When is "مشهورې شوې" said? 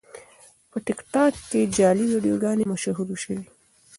2.71-3.39